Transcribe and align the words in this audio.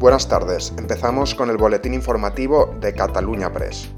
Buenas 0.00 0.28
tardes, 0.28 0.72
empezamos 0.78 1.34
con 1.34 1.50
el 1.50 1.58
boletín 1.58 1.92
informativo 1.92 2.70
de 2.80 2.94
Cataluña 2.94 3.52
Press. 3.52 3.90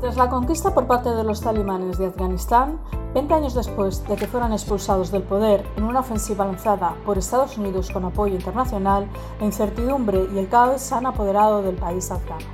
Tras 0.00 0.16
la 0.16 0.28
conquista 0.28 0.74
por 0.74 0.88
parte 0.88 1.10
de 1.10 1.22
los 1.22 1.40
talibanes 1.40 1.96
de 1.96 2.06
Afganistán, 2.06 2.80
20 3.14 3.34
años 3.34 3.54
después 3.54 4.04
de 4.08 4.16
que 4.16 4.26
fueran 4.26 4.52
expulsados 4.52 5.12
del 5.12 5.22
poder 5.22 5.64
en 5.76 5.84
una 5.84 6.00
ofensiva 6.00 6.44
lanzada 6.44 6.96
por 7.06 7.18
Estados 7.18 7.56
Unidos 7.56 7.92
con 7.92 8.04
apoyo 8.04 8.34
internacional, 8.34 9.08
la 9.38 9.46
incertidumbre 9.46 10.26
y 10.34 10.38
el 10.38 10.48
caos 10.48 10.82
se 10.82 10.96
han 10.96 11.06
apoderado 11.06 11.62
del 11.62 11.76
país 11.76 12.10
afgano. 12.10 12.46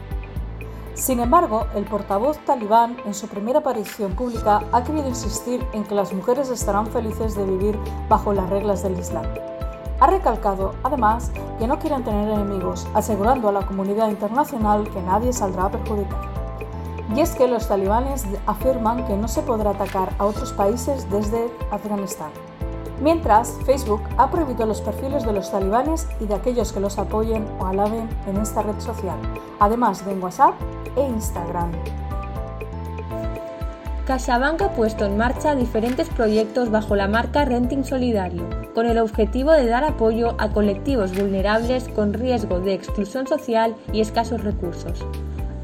Sin 0.92 1.20
embargo, 1.20 1.66
el 1.74 1.86
portavoz 1.86 2.36
talibán 2.44 2.98
en 3.06 3.14
su 3.14 3.28
primera 3.28 3.60
aparición 3.60 4.12
pública 4.12 4.62
ha 4.72 4.84
querido 4.84 5.08
insistir 5.08 5.66
en 5.72 5.84
que 5.84 5.94
las 5.94 6.12
mujeres 6.12 6.50
estarán 6.50 6.86
felices 6.88 7.34
de 7.34 7.46
vivir 7.46 7.78
bajo 8.10 8.34
las 8.34 8.50
reglas 8.50 8.82
del 8.82 8.98
Islam. 8.98 9.24
Ha 10.00 10.06
recalcado, 10.06 10.74
además, 10.82 11.30
que 11.58 11.66
no 11.66 11.78
quieren 11.78 12.02
tener 12.02 12.30
enemigos, 12.30 12.88
asegurando 12.94 13.48
a 13.48 13.52
la 13.52 13.66
comunidad 13.66 14.08
internacional 14.08 14.88
que 14.88 15.02
nadie 15.02 15.32
saldrá 15.32 15.68
perjudicado. 15.68 16.30
Y 17.14 17.20
es 17.20 17.34
que 17.34 17.46
los 17.46 17.68
talibanes 17.68 18.24
afirman 18.46 19.04
que 19.06 19.16
no 19.16 19.28
se 19.28 19.42
podrá 19.42 19.70
atacar 19.70 20.14
a 20.18 20.24
otros 20.24 20.52
países 20.54 21.10
desde 21.10 21.52
Afganistán. 21.70 22.30
Mientras, 23.02 23.58
Facebook 23.66 24.02
ha 24.16 24.30
prohibido 24.30 24.64
los 24.64 24.80
perfiles 24.80 25.24
de 25.24 25.32
los 25.32 25.50
talibanes 25.50 26.08
y 26.18 26.26
de 26.26 26.34
aquellos 26.34 26.72
que 26.72 26.80
los 26.80 26.98
apoyen 26.98 27.46
o 27.58 27.66
alaben 27.66 28.08
en 28.26 28.36
esta 28.38 28.62
red 28.62 28.78
social, 28.78 29.18
además 29.58 30.04
de 30.04 30.12
en 30.12 30.22
WhatsApp 30.22 30.54
e 30.96 31.02
Instagram. 31.02 31.72
CaixaBank 34.10 34.60
ha 34.62 34.72
puesto 34.72 35.04
en 35.04 35.16
marcha 35.16 35.54
diferentes 35.54 36.08
proyectos 36.08 36.68
bajo 36.68 36.96
la 36.96 37.06
marca 37.06 37.44
Renting 37.44 37.84
Solidario, 37.84 38.44
con 38.74 38.86
el 38.86 38.98
objetivo 38.98 39.52
de 39.52 39.68
dar 39.68 39.84
apoyo 39.84 40.34
a 40.38 40.50
colectivos 40.50 41.16
vulnerables 41.16 41.86
con 41.86 42.12
riesgo 42.12 42.58
de 42.58 42.74
exclusión 42.74 43.28
social 43.28 43.76
y 43.92 44.00
escasos 44.00 44.42
recursos. 44.42 45.06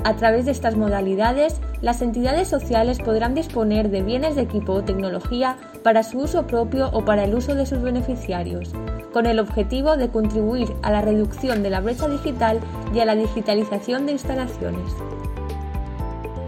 A 0.04 0.14
través 0.14 0.44
de 0.44 0.52
estas 0.52 0.76
modalidades, 0.76 1.56
las 1.80 2.02
entidades 2.02 2.46
sociales 2.46 3.00
podrán 3.00 3.34
disponer 3.34 3.90
de 3.90 4.02
bienes 4.02 4.36
de 4.36 4.42
equipo 4.42 4.74
o 4.74 4.84
tecnología 4.84 5.56
para 5.82 6.04
su 6.04 6.18
uso 6.18 6.46
propio 6.46 6.90
o 6.92 7.04
para 7.04 7.24
el 7.24 7.34
uso 7.34 7.56
de 7.56 7.66
sus 7.66 7.82
beneficiarios, 7.82 8.70
con 9.12 9.26
el 9.26 9.40
objetivo 9.40 9.96
de 9.96 10.08
contribuir 10.08 10.72
a 10.82 10.92
la 10.92 11.02
reducción 11.02 11.64
de 11.64 11.70
la 11.70 11.80
brecha 11.80 12.06
digital 12.06 12.60
y 12.94 13.00
a 13.00 13.06
la 13.06 13.16
digitalización 13.16 14.06
de 14.06 14.12
instalaciones. 14.12 14.92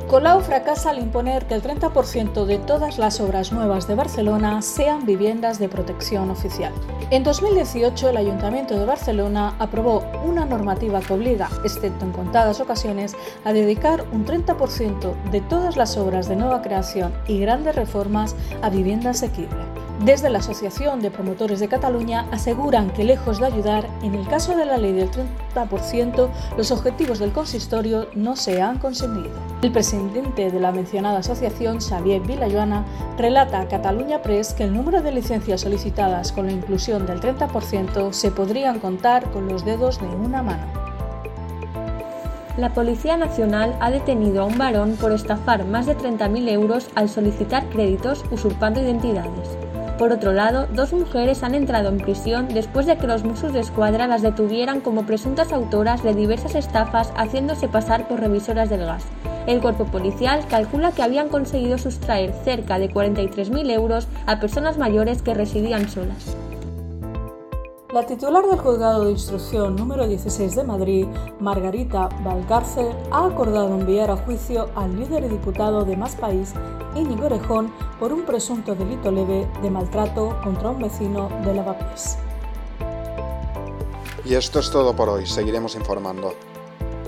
Colau 0.08 0.40
fracasa 0.40 0.88
al 0.88 0.98
imponer 0.98 1.44
que 1.46 1.54
el 1.54 1.62
30% 1.62 2.46
de 2.46 2.56
todas 2.56 2.96
las 2.96 3.20
obras 3.20 3.52
nuevas 3.52 3.86
de 3.86 3.94
Barcelona 3.94 4.62
sean 4.62 5.04
viviendas 5.04 5.58
de 5.58 5.68
protección 5.68 6.30
oficial. 6.30 6.72
En 7.10 7.24
2018, 7.24 8.08
el 8.08 8.16
Ayuntamiento 8.16 8.78
de 8.78 8.86
Barcelona 8.86 9.54
aprobó 9.58 10.02
una 10.24 10.46
normativa 10.46 11.00
que 11.00 11.12
obliga, 11.12 11.50
excepto 11.62 12.06
en 12.06 12.12
contadas 12.12 12.58
ocasiones, 12.58 13.16
a 13.44 13.52
dedicar 13.52 14.06
un 14.10 14.24
30% 14.24 15.30
de 15.30 15.42
todas 15.42 15.76
las 15.76 15.98
obras 15.98 16.26
de 16.26 16.36
nueva 16.36 16.62
creación 16.62 17.12
y 17.26 17.38
grandes 17.40 17.76
reformas 17.76 18.34
a 18.62 18.70
vivienda 18.70 19.10
asequible. 19.10 19.77
Desde 20.04 20.30
la 20.30 20.38
Asociación 20.38 21.00
de 21.00 21.10
Promotores 21.10 21.58
de 21.58 21.66
Cataluña 21.66 22.28
aseguran 22.30 22.90
que 22.90 23.02
lejos 23.02 23.40
de 23.40 23.46
ayudar, 23.46 23.88
en 24.02 24.14
el 24.14 24.28
caso 24.28 24.56
de 24.56 24.64
la 24.64 24.76
ley 24.76 24.92
del 24.92 25.10
30%, 25.10 26.28
los 26.56 26.70
objetivos 26.70 27.18
del 27.18 27.32
consistorio 27.32 28.06
no 28.14 28.36
se 28.36 28.62
han 28.62 28.78
conseguido. 28.78 29.30
El 29.60 29.72
presidente 29.72 30.52
de 30.52 30.60
la 30.60 30.70
mencionada 30.70 31.18
asociación, 31.18 31.80
Xavier 31.80 32.20
Villajoana, 32.20 32.84
relata 33.16 33.60
a 33.60 33.66
Cataluña 33.66 34.22
Press 34.22 34.54
que 34.54 34.62
el 34.64 34.72
número 34.72 35.02
de 35.02 35.10
licencias 35.10 35.62
solicitadas 35.62 36.30
con 36.30 36.46
la 36.46 36.52
inclusión 36.52 37.04
del 37.04 37.20
30% 37.20 38.12
se 38.12 38.30
podrían 38.30 38.78
contar 38.78 39.28
con 39.32 39.48
los 39.48 39.64
dedos 39.64 40.00
de 40.00 40.06
una 40.06 40.44
mano. 40.44 40.62
La 42.56 42.72
Policía 42.72 43.16
Nacional 43.16 43.76
ha 43.80 43.90
detenido 43.90 44.42
a 44.42 44.44
un 44.44 44.58
varón 44.58 44.96
por 45.00 45.10
estafar 45.10 45.64
más 45.64 45.86
de 45.86 45.96
30.000 45.96 46.48
euros 46.50 46.88
al 46.94 47.08
solicitar 47.08 47.68
créditos 47.68 48.24
usurpando 48.30 48.80
identidades. 48.80 49.58
Por 49.98 50.12
otro 50.12 50.32
lado, 50.32 50.68
dos 50.72 50.92
mujeres 50.92 51.42
han 51.42 51.56
entrado 51.56 51.88
en 51.88 51.96
prisión 51.96 52.46
después 52.48 52.86
de 52.86 52.96
que 52.96 53.08
los 53.08 53.24
Mossos 53.24 53.52
de 53.52 53.58
Escuadra 53.58 54.06
las 54.06 54.22
detuvieran 54.22 54.80
como 54.80 55.04
presuntas 55.04 55.52
autoras 55.52 56.04
de 56.04 56.14
diversas 56.14 56.54
estafas 56.54 57.12
haciéndose 57.16 57.66
pasar 57.66 58.06
por 58.06 58.20
revisoras 58.20 58.70
del 58.70 58.86
gas. 58.86 59.04
El 59.48 59.60
cuerpo 59.60 59.86
policial 59.86 60.46
calcula 60.48 60.92
que 60.92 61.02
habían 61.02 61.28
conseguido 61.28 61.78
sustraer 61.78 62.32
cerca 62.44 62.78
de 62.78 62.90
43.000 62.90 63.70
euros 63.72 64.06
a 64.26 64.38
personas 64.38 64.78
mayores 64.78 65.20
que 65.20 65.34
residían 65.34 65.88
solas. 65.88 66.36
La 67.92 68.04
titular 68.04 68.44
del 68.44 68.58
Juzgado 68.58 69.06
de 69.06 69.12
Instrucción 69.12 69.74
número 69.74 70.06
16 70.06 70.54
de 70.56 70.62
Madrid, 70.62 71.06
Margarita 71.40 72.10
Valcárcel, 72.22 72.88
ha 73.10 73.24
acordado 73.24 73.74
enviar 73.80 74.10
a 74.10 74.16
juicio 74.18 74.68
al 74.74 74.94
líder 74.94 75.24
y 75.24 75.28
diputado 75.28 75.86
de 75.86 75.96
Más 75.96 76.14
País, 76.14 76.52
Íñigo 76.94 77.24
Orejón, 77.24 77.72
por 77.98 78.12
un 78.12 78.26
presunto 78.26 78.74
delito 78.74 79.10
leve 79.10 79.48
de 79.62 79.70
maltrato 79.70 80.38
contra 80.44 80.68
un 80.68 80.82
vecino 80.82 81.30
de 81.46 81.54
Lavapiés. 81.54 82.18
Y 84.26 84.34
esto 84.34 84.58
es 84.58 84.70
todo 84.70 84.94
por 84.94 85.08
hoy, 85.08 85.26
seguiremos 85.26 85.74
informando. 85.74 86.34